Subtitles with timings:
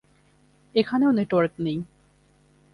[0.75, 1.77] এখানেও নেটওয়ার্ক নেই।